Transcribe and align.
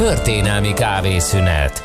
Történelmi 0.00 0.72
kávészünet. 0.72 1.84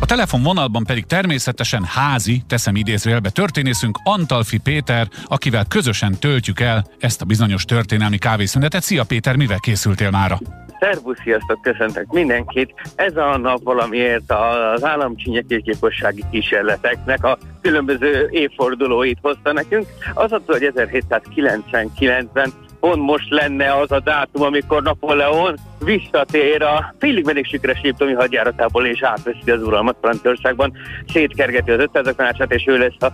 A 0.00 0.06
telefonvonalban 0.06 0.84
pedig 0.84 1.06
természetesen 1.06 1.84
házi, 1.84 2.42
teszem 2.48 2.76
idézőjelbe 2.76 3.30
történészünk 3.30 3.98
Antalfi 4.04 4.58
Péter, 4.58 5.08
akivel 5.24 5.64
közösen 5.68 6.12
töltjük 6.20 6.60
el 6.60 6.84
ezt 6.98 7.22
a 7.22 7.24
bizonyos 7.24 7.64
történelmi 7.64 8.18
kávészünetet. 8.18 8.82
Szia 8.82 9.04
Péter, 9.04 9.36
mivel 9.36 9.58
készültél 9.58 10.10
mára? 10.10 10.38
Szervusz, 10.80 11.20
sziasztok, 11.22 11.62
köszöntök 11.62 12.12
mindenkit. 12.12 12.74
Ez 12.94 13.16
a 13.16 13.36
nap 13.36 13.62
valamiért 13.62 14.32
az 14.32 14.84
államcsinyekésgyilkossági 14.84 16.24
kísérleteknek 16.30 17.24
a 17.24 17.38
különböző 17.60 18.28
évfordulóit 18.30 19.18
hozta 19.22 19.52
nekünk. 19.52 19.86
Az 20.14 20.32
attól, 20.32 20.58
hogy 20.58 20.72
1799-ben 20.74 22.52
pont 22.80 23.02
most 23.02 23.30
lenne 23.30 23.74
az 23.74 23.92
a 23.92 24.00
dátum, 24.00 24.42
amikor 24.42 24.82
Napóleon 24.82 25.58
visszatér 25.84 26.62
a 26.62 26.94
félig 26.98 27.24
meddig 27.24 27.46
sikeres 27.46 27.80
léptomi 27.82 28.12
hadjáratából 28.12 28.86
és 28.86 29.02
átveszi 29.02 29.50
az 29.50 29.62
uralmat 29.62 29.96
Franciaországban, 30.00 30.72
szétkergeti 31.12 31.70
az 31.70 31.78
500 31.78 32.14
tanácsát, 32.16 32.52
és 32.52 32.64
ő 32.66 32.78
lesz 32.78 33.02
a 33.02 33.12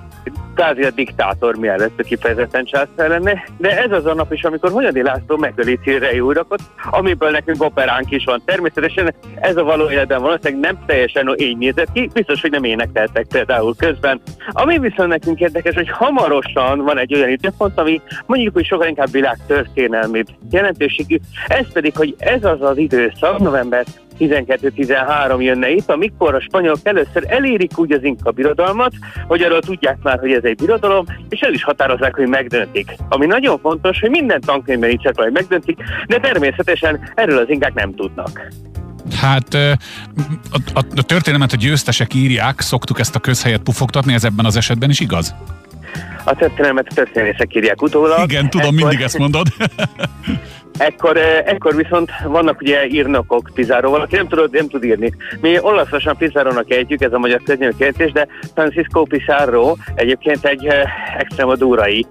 kázi 0.54 0.82
a 0.82 0.90
diktátor, 0.90 1.54
mielőtt 1.54 2.02
kifejezetten 2.02 2.64
császár 2.64 3.08
lenne. 3.08 3.44
De 3.58 3.82
ez 3.82 3.92
az 3.92 4.06
a 4.06 4.14
nap 4.14 4.32
is, 4.32 4.42
amikor 4.42 4.70
Honyadi 4.70 5.02
László 5.02 5.36
megöli 5.36 5.78
Cirrei 5.82 6.20
úrakot, 6.20 6.60
amiből 6.90 7.30
nekünk 7.30 7.62
operánk 7.62 8.10
is 8.10 8.24
van. 8.24 8.42
Természetesen 8.44 9.14
ez 9.40 9.56
a 9.56 9.64
való 9.64 9.90
életben 9.90 10.22
valószínűleg 10.22 10.60
nem 10.60 10.84
teljesen 10.86 11.34
így 11.36 11.56
nézett 11.56 11.92
ki, 11.92 12.10
biztos, 12.12 12.40
hogy 12.40 12.50
nem 12.50 12.64
énekeltek 12.64 13.26
például 13.26 13.74
közben. 13.76 14.20
Ami 14.48 14.78
viszont 14.78 15.08
nekünk 15.08 15.40
érdekes, 15.40 15.74
hogy 15.74 15.88
hamarosan 15.88 16.78
van 16.78 16.98
egy 16.98 17.14
olyan 17.14 17.28
időpont, 17.28 17.78
ami 17.78 18.00
mondjuk, 18.26 18.54
hogy 18.54 18.66
sokkal 18.66 18.88
inkább 18.88 19.10
világ 19.10 19.38
jelentőségű, 20.50 21.16
ez 21.46 21.72
pedig, 21.72 21.96
hogy 21.96 22.14
ez 22.18 22.44
az 22.52 22.62
az 22.62 22.78
időszak, 22.78 23.38
november 23.38 23.84
12-13 24.18 25.42
jönne 25.42 25.70
itt, 25.70 25.90
amikor 25.90 26.34
a 26.34 26.40
spanyolok 26.40 26.78
először 26.82 27.24
elérik 27.26 27.78
úgy 27.78 27.92
az 27.92 28.02
inka 28.02 28.30
birodalmat, 28.30 28.92
hogy 29.26 29.42
arról 29.42 29.60
tudják 29.60 29.96
már, 30.02 30.18
hogy 30.18 30.32
ez 30.32 30.44
egy 30.44 30.56
birodalom, 30.56 31.04
és 31.28 31.40
el 31.40 31.52
is 31.52 31.64
határozzák, 31.64 32.14
hogy 32.14 32.28
megdöntik. 32.28 32.94
Ami 33.08 33.26
nagyon 33.26 33.58
fontos, 33.58 34.00
hogy 34.00 34.10
minden 34.10 34.40
tankönyvben 34.40 34.90
így 34.90 35.00
csak 35.00 35.20
hogy 35.20 35.32
megdöntik, 35.32 35.78
de 36.06 36.18
természetesen 36.18 37.12
erről 37.14 37.38
az 37.38 37.48
inkák 37.48 37.74
nem 37.74 37.94
tudnak. 37.94 38.48
Hát 39.20 39.54
a, 39.54 39.70
a, 40.74 40.84
a 40.96 41.02
történelmet 41.02 41.52
a 41.52 41.56
győztesek 41.56 42.14
írják, 42.14 42.60
szoktuk 42.60 42.98
ezt 42.98 43.14
a 43.14 43.18
közhelyet 43.18 43.62
pufogtatni, 43.62 44.14
ez 44.14 44.24
ebben 44.24 44.44
az 44.44 44.56
esetben 44.56 44.90
is 44.90 45.00
igaz? 45.00 45.34
A 46.24 46.34
történelmet 46.34 46.86
a 46.90 46.94
történészek 46.94 47.54
írják 47.54 47.82
utólag. 47.82 48.30
Igen, 48.30 48.50
tudom, 48.50 48.66
Ekkor... 48.66 48.88
mindig 48.88 49.04
ezt 49.04 49.18
mondod. 49.18 49.46
Ekkor, 50.86 51.16
ekkor 51.44 51.76
viszont 51.76 52.10
vannak 52.26 52.60
ugye 52.60 52.86
írnokok 52.86 53.50
Pizáróval, 53.54 54.00
aki 54.00 54.16
nem 54.16 54.28
tud, 54.28 54.52
nem 54.52 54.68
tud 54.68 54.84
írni. 54.84 55.12
Mi 55.40 55.58
olaszosan 55.60 56.16
Pizárónak 56.16 56.72
ejtjük, 56.72 57.02
ez 57.02 57.12
a 57.12 57.18
magyar 57.18 57.40
kérdés, 57.78 58.12
de 58.12 58.26
Francisco 58.54 59.02
Pizarro 59.02 59.74
egyébként 59.94 60.44
egy 60.44 60.68
extremadúrai 61.18 62.06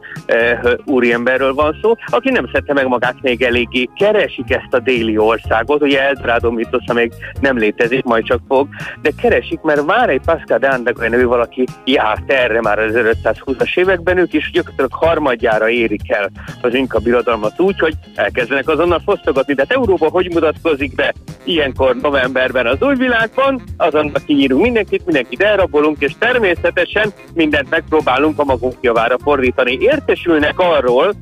úriemberről 0.86 1.54
van 1.54 1.78
szó, 1.82 1.94
aki 2.06 2.30
nem 2.30 2.50
szedte 2.54 2.74
meg 2.74 2.88
magát 2.88 3.22
még 3.22 3.42
eléggé. 3.42 3.90
Keresik 3.96 4.52
ezt 4.52 4.74
a 4.74 4.80
déli 4.80 5.18
országot, 5.18 5.82
ugye 5.82 6.02
Eldorado 6.02 6.52
mitosza 6.52 6.94
még 6.94 7.12
nem 7.40 7.58
létezik, 7.58 8.04
majd 8.04 8.26
csak 8.26 8.40
fog, 8.48 8.68
de 9.02 9.10
keresik, 9.22 9.62
mert 9.62 9.86
már 9.86 10.10
egy 10.10 10.22
Pascal 10.26 10.58
de 10.58 10.68
Andagoy 10.68 11.08
nevű 11.08 11.26
valaki 11.26 11.66
járt 11.86 12.32
erre 12.32 12.62
már 12.62 12.80
az 12.80 12.94
1520-as 12.96 13.78
években, 13.78 14.18
ők 14.18 14.34
is 14.34 14.52
gyakorlatilag 14.52 14.94
harmadjára 14.94 15.70
érik 15.70 16.12
el 16.12 16.30
az 16.62 16.74
Inka 16.74 17.00
birodalmat 17.00 17.60
úgy, 17.60 17.80
hogy 17.80 17.94
elkezdenek 18.16 18.61
elkezdenek 18.62 18.68
azonnal 18.68 19.02
fosztogatni. 19.06 19.54
De 19.54 19.66
hát 19.68 19.78
Európa 19.78 20.10
hogy 20.10 20.34
mutatkozik 20.34 20.96
be 20.96 21.14
ilyenkor 21.44 21.96
novemberben 21.96 22.68
az 22.68 22.82
új 22.82 22.96
világban? 22.96 23.62
Azonnal 23.78 24.22
kinyírunk 24.26 24.62
mindenkit, 24.62 25.06
mindenkit 25.06 25.42
elrabolunk, 25.42 25.98
és 26.00 26.12
természetesen 26.20 27.14
mindent 27.34 27.70
megpróbálunk 27.70 28.40
a 28.40 28.44
magunk 28.44 28.76
javára 28.82 29.18
fordítani. 29.24 29.78
Értesülnek 29.82 30.60
arról, 30.60 31.14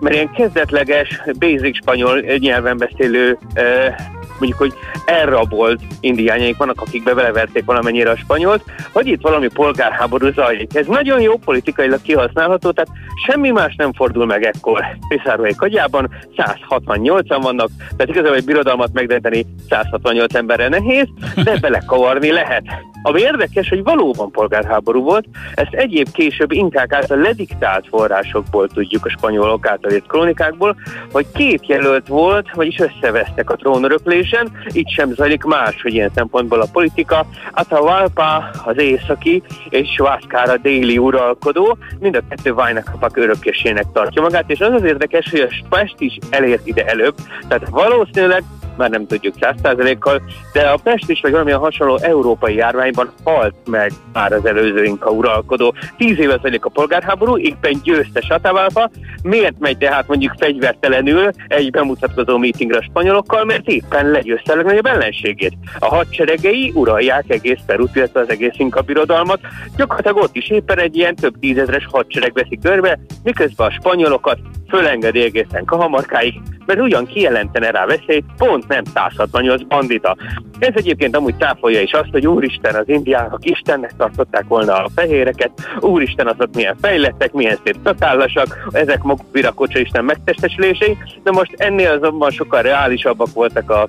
mert 0.00 0.14
ilyen 0.14 0.32
kezdetleges, 0.32 1.22
basic 1.38 1.76
spanyol 1.76 2.20
nyelven 2.20 2.76
beszélő 2.76 3.38
eh, 3.54 3.94
mondjuk, 4.42 4.58
hogy 4.58 4.72
elrabolt 5.04 5.80
indiányaik 6.00 6.56
vannak, 6.56 6.80
akik 6.80 7.02
beveleverték 7.02 7.64
valamennyire 7.64 8.10
a 8.10 8.16
spanyolt, 8.16 8.62
hogy 8.92 9.06
itt 9.06 9.20
valami 9.20 9.48
polgárháború 9.48 10.32
zajlik. 10.32 10.74
Ez 10.74 10.86
nagyon 10.86 11.20
jó 11.20 11.36
politikailag 11.36 12.02
kihasználható, 12.02 12.70
tehát 12.70 12.90
semmi 13.26 13.50
más 13.50 13.74
nem 13.76 13.92
fordul 13.92 14.26
meg 14.26 14.44
ekkor. 14.44 14.84
Piszárói 15.08 15.54
kagyában 15.54 16.10
168-an 16.36 17.38
vannak, 17.42 17.68
tehát 17.78 18.08
igazából 18.08 18.36
egy 18.36 18.44
birodalmat 18.44 18.92
megdönteni 18.92 19.46
168 19.68 20.34
emberre 20.34 20.68
nehéz, 20.68 21.06
de 21.44 21.58
belekavarni 21.60 22.30
lehet. 22.30 22.64
Ami 23.02 23.20
érdekes, 23.20 23.68
hogy 23.68 23.82
valóban 23.82 24.30
polgárháború 24.30 25.02
volt, 25.02 25.24
ezt 25.54 25.72
egyéb 25.72 26.10
később 26.12 26.52
inkák 26.52 26.92
által 26.92 27.18
lediktált 27.18 27.88
forrásokból 27.88 28.68
tudjuk 28.68 29.06
a 29.06 29.10
spanyolok 29.10 29.66
által 29.66 29.90
írt 29.90 30.06
krónikákból, 30.06 30.76
hogy 31.12 31.26
két 31.34 31.66
jelölt 31.66 32.06
volt, 32.06 32.50
vagyis 32.54 32.78
összevesztek 32.78 33.50
a 33.50 33.56
trónöröklésen, 33.56 34.50
itt 34.68 34.88
sem 34.88 35.14
zajlik 35.14 35.42
más, 35.42 35.82
hogy 35.82 35.94
ilyen 35.94 36.10
szempontból 36.14 36.60
a 36.60 36.68
politika. 36.72 37.26
Atahualpa 37.50 38.50
az 38.64 38.78
északi, 38.78 39.42
és 39.68 39.96
Huáscar 39.96 40.48
a 40.48 40.56
déli 40.56 40.98
uralkodó, 40.98 41.76
mind 41.98 42.16
a 42.16 42.22
kettő 42.28 42.54
Vajnakapak 42.54 43.16
örökkésének 43.16 43.86
tartja 43.92 44.22
magát, 44.22 44.50
és 44.50 44.60
az 44.60 44.72
az 44.72 44.84
érdekes, 44.84 45.30
hogy 45.30 45.40
a 45.40 45.66
Pest 45.68 45.94
is 45.98 46.18
elért 46.30 46.66
ide 46.66 46.84
előbb, 46.84 47.14
tehát 47.48 47.68
valószínűleg 47.68 48.44
már 48.76 48.90
nem 48.90 49.06
tudjuk 49.06 49.34
százszázalékkal, 49.40 50.22
de 50.52 50.60
a 50.60 50.76
Pest 50.82 51.10
is, 51.10 51.20
vagy 51.20 51.30
valamilyen 51.30 51.58
hasonló 51.58 51.98
európai 52.02 52.54
járványban 52.54 53.12
halt 53.24 53.54
meg 53.66 53.92
már 54.12 54.32
az 54.32 54.46
előző 54.46 54.84
inka 54.84 55.10
uralkodó. 55.10 55.74
Tíz 55.96 56.18
éve 56.18 56.38
zajlik 56.42 56.64
a 56.64 56.70
polgárháború, 56.70 57.38
éppen 57.38 57.80
győztes 57.82 58.28
Atavalpa. 58.28 58.90
Miért 59.22 59.58
megy 59.58 59.78
tehát 59.78 60.06
mondjuk 60.06 60.34
fegyvertelenül 60.38 61.30
egy 61.48 61.70
bemutatkozó 61.70 62.38
meetingre 62.38 62.78
a 62.78 62.82
spanyolokkal? 62.82 63.44
Mert 63.44 63.66
éppen 63.66 64.10
legyőzte 64.10 64.52
a 64.52 64.56
legnagyobb 64.56 64.86
ellenségét. 64.86 65.52
A 65.78 65.86
hadseregei 65.86 66.72
uralják 66.74 67.24
egész 67.28 67.60
Perut, 67.66 67.96
illetve 67.96 68.20
az 68.20 68.30
egész 68.30 68.54
inka 68.56 68.80
birodalmat. 68.80 69.40
Gyakorlatilag 69.76 70.16
ott 70.16 70.36
is 70.36 70.50
éppen 70.50 70.78
egy 70.78 70.96
ilyen 70.96 71.14
több 71.14 71.38
tízezres 71.40 71.86
hadsereg 71.90 72.32
veszi 72.32 72.58
körbe, 72.62 72.98
miközben 73.22 73.66
a 73.66 73.70
spanyolokat 73.70 74.38
fölengedi 74.72 75.22
egészen 75.22 75.64
Kahamarkáig, 75.64 76.40
mert 76.66 76.80
ugyan 76.80 77.06
kijelentene 77.06 77.70
rá 77.70 77.86
veszélyt, 77.86 78.24
pont 78.36 78.68
nem 78.68 78.84
168 78.84 79.62
bandita. 79.62 80.16
Ez 80.58 80.72
egyébként 80.74 81.16
amúgy 81.16 81.36
táfolja 81.36 81.80
is 81.80 81.92
azt, 81.92 82.10
hogy 82.10 82.26
úristen 82.26 82.74
az 82.74 82.88
indiánok 82.88 83.44
istennek 83.44 83.92
tartották 83.96 84.44
volna 84.48 84.74
a 84.74 84.90
fehéreket, 84.94 85.50
úristen 85.80 86.26
azok 86.26 86.54
milyen 86.54 86.76
fejlettek, 86.80 87.32
milyen 87.32 87.58
szép 87.64 87.76
tatállasak, 87.82 88.68
ezek 88.70 89.02
maguk 89.02 89.32
virakocsa 89.32 89.78
isten 89.78 90.04
megtestesülései, 90.04 90.96
de 91.22 91.30
most 91.30 91.54
ennél 91.56 91.90
azonban 91.90 92.30
sokkal 92.30 92.62
reálisabbak 92.62 93.32
voltak 93.32 93.70
a 93.70 93.88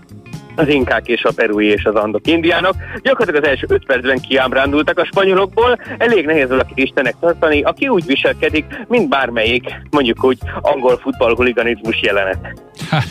az 0.56 0.68
inkák 0.68 1.08
és 1.08 1.24
a 1.24 1.32
perui 1.36 1.66
és 1.66 1.86
az 1.86 1.96
andok 1.96 2.28
indiának. 2.28 2.76
Gyakorlatilag 3.02 3.44
az 3.44 3.50
első 3.50 3.66
öt 3.70 3.86
percben 3.86 4.20
kiábrándultak 4.20 5.00
a 5.00 5.06
spanyolokból, 5.06 5.80
elég 5.98 6.26
nehéz 6.26 6.50
valakit 6.50 6.78
istenek 6.78 7.16
tartani, 7.20 7.62
aki 7.62 7.88
úgy 7.88 8.06
viselkedik, 8.06 8.66
mint 8.88 9.10
bármelyik, 9.10 9.64
mondjuk 9.90 10.24
úgy 10.24 10.38
angol 10.62 10.98
futballhuliganizmus 10.98 12.02
jelenet. 12.02 12.64
Hát, 12.90 13.08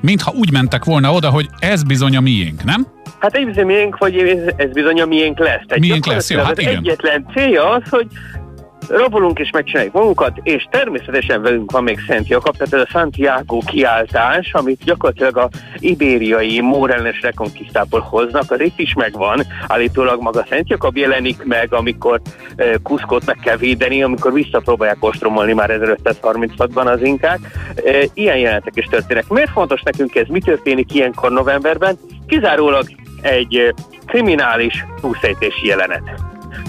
mintha 0.00 0.32
úgy 0.38 0.52
mentek 0.52 0.84
volna 0.84 1.12
oda, 1.12 1.30
hogy 1.30 1.48
ez 1.58 1.82
bizony 1.82 2.16
a 2.16 2.20
miénk, 2.20 2.64
nem? 2.64 2.86
Hát 3.18 3.34
egy 3.34 3.46
bizony 3.46 3.66
miénk, 3.66 3.98
vagy 3.98 4.16
ez, 4.16 4.52
ez 4.56 4.72
bizony 4.72 5.00
a 5.00 5.06
miénk 5.06 5.38
lesz. 5.38 5.62
Egy 5.66 5.80
miénk 5.80 6.06
lesz, 6.06 6.30
jó, 6.30 6.40
hát 6.40 6.60
igen. 6.60 6.76
Egyetlen 6.76 7.26
célja 7.34 7.70
az, 7.70 7.82
hogy 7.90 8.06
rabolunk 8.88 9.38
és 9.38 9.50
megcsináljuk 9.50 9.94
magunkat, 9.94 10.40
és 10.42 10.66
természetesen 10.70 11.42
velünk 11.42 11.70
van 11.70 11.82
még 11.82 11.98
Szent 12.06 12.28
Jakab, 12.28 12.56
tehát 12.56 12.74
ez 12.74 12.80
a 12.80 12.98
Santiago 12.98 13.58
kiáltás, 13.58 14.52
amit 14.52 14.84
gyakorlatilag 14.84 15.36
a 15.36 15.48
ibériai 15.78 16.60
Morelnes 16.60 17.20
rekonkisztából 17.20 18.00
hoznak, 18.00 18.50
az 18.50 18.60
itt 18.60 18.78
is 18.78 18.94
megvan, 18.94 19.42
állítólag 19.66 20.22
maga 20.22 20.46
Szent 20.48 20.68
Jakab 20.68 20.96
jelenik 20.96 21.44
meg, 21.44 21.74
amikor 21.74 22.20
e, 22.56 22.76
Kuszkot 22.82 23.26
meg 23.26 23.38
kell 23.42 23.56
védeni, 23.56 24.02
amikor 24.02 24.32
visszapróbálják 24.32 25.04
ostromolni 25.04 25.52
már 25.52 25.70
1536-ban 25.72 26.92
az 26.92 27.02
inkák. 27.02 27.38
Ilyen 28.14 28.36
jelenetek 28.36 28.76
is 28.76 28.86
történnek. 28.86 29.28
Miért 29.28 29.50
fontos 29.50 29.82
nekünk 29.82 30.14
ez? 30.14 30.26
Mi 30.28 30.40
történik 30.40 30.94
ilyenkor 30.94 31.30
novemberben? 31.30 31.98
Kizárólag 32.26 32.84
egy 33.20 33.74
kriminális 34.06 34.84
túlszejtési 35.00 35.66
jelenet. 35.66 36.02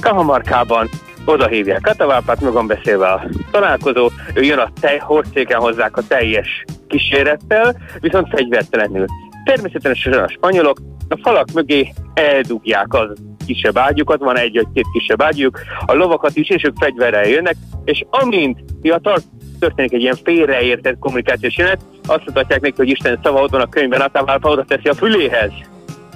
Kahamarkában 0.02 0.90
oda 1.26 1.48
hívják 1.48 1.82
Katavápát, 1.82 2.42
magam 2.42 2.68
beszélve 2.68 3.08
a 3.08 3.26
találkozó, 3.52 4.10
ő 4.34 4.42
jön 4.42 4.58
a 4.58 4.72
tej, 4.80 4.98
hordszéken 4.98 5.60
hozzák 5.60 5.98
a 5.98 6.08
teljes 6.08 6.66
kísérettel, 6.88 7.76
viszont 8.00 8.30
fegyvertelenül. 8.30 9.06
Természetesen 9.46 10.14
a 10.14 10.28
spanyolok 10.28 10.78
a 11.10 11.20
falak 11.22 11.52
mögé 11.54 11.94
eldugják 12.14 12.94
az 12.94 13.14
kisebb 13.46 13.78
ágyukat, 13.78 14.20
van 14.20 14.38
egy 14.38 14.56
vagy 14.56 14.68
két 14.74 14.86
kisebb 14.94 15.22
ágyuk, 15.22 15.60
a 15.86 15.94
lovakat 15.94 16.36
is, 16.36 16.50
és 16.50 16.64
ők 16.64 16.78
fegyverrel 16.80 17.28
jönnek, 17.28 17.56
és 17.84 18.06
amint 18.10 18.60
a 18.84 19.00
tart 19.00 19.26
történik 19.60 19.94
egy 19.94 20.02
ilyen 20.02 20.18
félreértett 20.24 21.00
kommunikációs 21.00 21.58
jelenet, 21.58 21.82
azt 22.06 22.26
mutatják 22.26 22.62
neki, 22.62 22.74
hogy 22.78 22.90
Isten 22.90 23.20
szava 23.24 23.42
ott 23.42 23.52
van 23.52 23.62
a 23.62 23.70
könyvben, 23.70 24.02
Atáválpa 24.02 24.50
oda 24.50 24.64
teszi 24.64 24.88
a 24.88 24.94
füléhez 24.94 25.52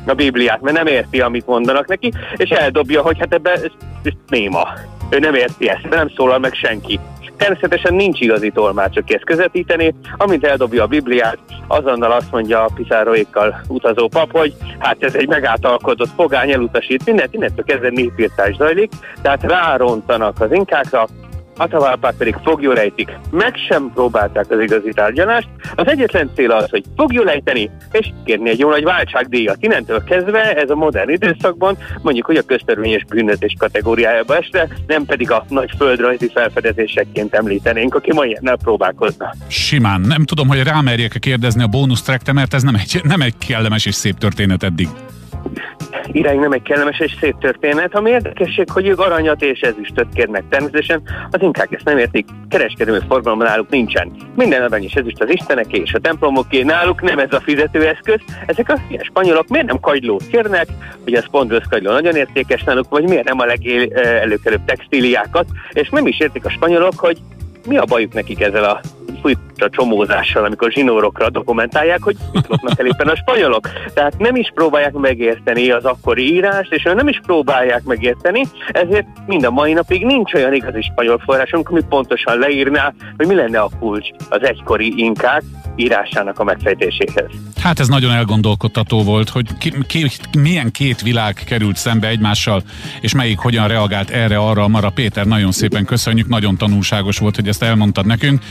a 0.05 0.13
Bibliát, 0.13 0.61
mert 0.61 0.77
nem 0.77 0.87
érti, 0.87 1.21
amit 1.21 1.47
mondanak 1.47 1.87
neki, 1.87 2.11
és 2.35 2.49
eldobja, 2.49 3.01
hogy 3.01 3.19
hát 3.19 3.33
ebben 3.33 3.53
ez, 3.53 3.63
ez 4.03 4.13
néma. 4.27 4.67
Ő 5.09 5.19
nem 5.19 5.33
érti 5.33 5.69
ezt, 5.69 5.89
nem 5.89 6.09
szólal 6.15 6.39
meg 6.39 6.53
senki. 6.53 6.99
Természetesen 7.37 7.93
nincs 7.93 8.19
igazi 8.19 8.51
tolmács, 8.51 8.97
aki 8.97 9.13
ezt 9.13 9.23
közvetíteni. 9.23 9.93
Amint 10.17 10.45
eldobja 10.45 10.83
a 10.83 10.87
Bibliát, 10.87 11.37
azonnal 11.67 12.11
azt 12.11 12.31
mondja 12.31 12.63
a 12.63 12.69
piszároékkal 12.75 13.61
utazó 13.67 14.07
pap, 14.07 14.31
hogy 14.31 14.53
hát 14.79 15.03
ez 15.03 15.15
egy 15.15 15.27
megátalkodott 15.27 16.09
fogány, 16.15 16.51
elutasít 16.51 17.05
mindent, 17.05 17.33
innentől 17.33 17.65
kezdve 17.65 17.89
népírtás 17.89 18.55
zajlik, 18.55 18.91
tehát 19.21 19.43
rárontanak 19.43 20.41
az 20.41 20.51
inkákra, 20.51 21.07
Atavalpák 21.59 22.15
pedig 22.17 22.35
fogjólejtik. 22.43 23.09
Meg 23.31 23.55
sem 23.67 23.91
próbálták 23.93 24.51
az 24.51 24.59
igazi 24.59 24.91
tárgyalást. 24.93 25.47
Az 25.75 25.87
egyetlen 25.87 26.31
cél 26.35 26.51
az, 26.51 26.69
hogy 26.69 26.83
fogjólejteni 26.95 27.69
és 27.91 28.11
kérni 28.25 28.49
egy 28.49 28.59
jó 28.59 28.69
nagy 28.69 28.83
váltságdíjat. 28.83 29.57
Innentől 29.59 30.03
kezdve 30.03 30.53
ez 30.55 30.69
a 30.69 30.75
modern 30.75 31.09
időszakban 31.09 31.77
mondjuk, 32.01 32.25
hogy 32.25 32.37
a 32.37 32.41
köztörvényes 32.41 33.05
bűnözés 33.05 33.55
kategóriájába 33.57 34.37
esre, 34.37 34.67
nem 34.87 35.05
pedig 35.05 35.31
a 35.31 35.45
nagy 35.49 35.69
földrajzi 35.77 36.29
felfedezésekként 36.33 37.33
említenénk, 37.33 37.95
aki 37.95 38.13
ma 38.13 38.25
ilyennel 38.25 38.57
próbálkozna. 38.57 39.33
Simán. 39.47 40.01
Nem 40.01 40.23
tudom, 40.25 40.47
hogy 40.47 40.63
rámerjek 40.63 41.17
kérdezni 41.19 41.63
a 41.63 41.67
bónusztrekte, 41.67 42.33
mert 42.33 42.53
ez 42.53 42.63
nem 42.63 42.75
egy, 42.75 43.01
nem 43.03 43.21
egy 43.21 43.37
kellemes 43.37 43.85
és 43.85 43.95
szép 43.95 44.17
történet 44.17 44.63
eddig 44.63 44.87
irány 46.11 46.39
nem 46.39 46.51
egy 46.51 46.61
kellemes 46.61 46.99
és 46.99 47.15
szép 47.19 47.35
történet. 47.39 47.95
Ami 47.95 48.09
érdekesség, 48.09 48.69
hogy 48.69 48.87
ők 48.87 48.99
aranyat 48.99 49.41
és 49.41 49.59
ezüstöt 49.59 50.07
kérnek. 50.13 50.43
Természetesen 50.49 51.01
az 51.31 51.41
inkák 51.41 51.71
ezt 51.71 51.85
nem 51.85 51.97
értik, 51.97 52.27
kereskedelmi 52.49 53.05
forgalom 53.07 53.39
náluk 53.39 53.69
nincsen. 53.69 54.11
Minden 54.35 54.63
arany 54.63 54.83
és 54.83 54.93
ezüst 54.93 55.21
az 55.21 55.29
isteneké 55.29 55.81
és 55.85 55.93
a 55.93 55.99
templomoké, 55.99 56.61
náluk 56.61 57.01
nem 57.01 57.19
ez 57.19 57.33
a 57.33 57.39
fizetőeszköz. 57.39 58.19
Ezek 58.45 58.69
a 58.69 58.77
ilyen 58.89 59.03
spanyolok 59.03 59.47
miért 59.47 59.67
nem 59.67 59.79
kagylót 59.79 60.27
kérnek, 60.27 60.67
hogy 61.03 61.13
a 61.13 61.21
spondrös 61.21 61.63
kagyló 61.69 61.91
nagyon 61.91 62.15
értékes 62.15 62.63
náluk, 62.63 62.89
vagy 62.89 63.03
miért 63.03 63.27
nem 63.27 63.39
a 63.39 63.45
legelőkelőbb 63.45 64.65
textíliákat, 64.65 65.45
és 65.71 65.89
nem 65.89 66.07
is 66.07 66.19
értik 66.19 66.45
a 66.45 66.49
spanyolok, 66.49 66.99
hogy 66.99 67.17
mi 67.67 67.77
a 67.77 67.85
bajuk 67.85 68.13
nekik 68.13 68.41
ezzel 68.41 68.63
a 68.63 68.79
furcsa 69.21 69.69
csomózással, 69.69 70.45
amikor 70.45 70.71
zsinórokra 70.71 71.29
dokumentálják, 71.29 72.03
hogy 72.03 72.15
mit 72.31 72.47
lopnak 72.47 72.79
el 72.79 72.85
éppen 72.85 73.07
a 73.07 73.15
spanyolok. 73.15 73.69
Tehát 73.93 74.17
nem 74.17 74.35
is 74.35 74.51
próbálják 74.53 74.93
megérteni 74.93 75.69
az 75.69 75.85
akkori 75.85 76.33
írást, 76.33 76.73
és 76.73 76.83
nem 76.83 77.07
is 77.07 77.19
próbálják 77.25 77.83
megérteni, 77.83 78.45
ezért 78.67 79.07
mind 79.27 79.43
a 79.43 79.51
mai 79.51 79.73
napig 79.73 80.05
nincs 80.05 80.33
olyan 80.33 80.53
igazi 80.53 80.81
spanyol 80.81 81.21
forrásunk, 81.25 81.69
ami 81.69 81.81
pontosan 81.89 82.37
leírná, 82.37 82.93
hogy 83.17 83.27
mi 83.27 83.35
lenne 83.35 83.59
a 83.59 83.69
kulcs 83.79 84.09
az 84.29 84.43
egykori 84.43 84.93
inkák 84.97 85.43
írásának 85.75 86.39
a 86.39 86.43
megfejtéséhez. 86.43 87.31
Hát 87.61 87.79
ez 87.79 87.87
nagyon 87.87 88.11
elgondolkodtató 88.11 89.03
volt, 89.03 89.29
hogy 89.29 89.57
ki, 89.57 89.73
ki, 89.87 90.07
milyen 90.37 90.71
két 90.71 91.01
világ 91.01 91.33
került 91.33 91.75
szembe 91.75 92.07
egymással, 92.07 92.63
és 93.01 93.13
melyik 93.13 93.37
hogyan 93.37 93.67
reagált 93.67 94.09
erre, 94.09 94.37
arra, 94.37 94.67
Mara 94.67 94.89
Péter, 94.89 95.25
nagyon 95.25 95.51
szépen 95.51 95.85
köszönjük, 95.85 96.27
nagyon 96.27 96.57
tanulságos 96.57 97.17
volt, 97.17 97.35
hogy 97.35 97.47
ezt 97.47 97.63
elmondtad 97.63 98.05
nekünk. 98.05 98.41